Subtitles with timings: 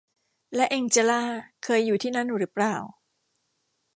[0.55, 1.23] และแองเจลลา
[1.63, 2.75] เคยอยู่ที่นั่นหรือเปล่า